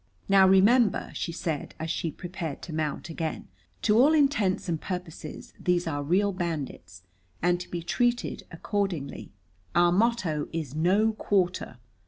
[0.27, 3.49] "Now, remember," she said as she prepared to mount again,
[3.83, 7.03] "to all intents and purposes these are real bandits
[7.39, 9.31] and to be treated accordingly.
[9.75, 11.77] Our motto is 'No quarter.'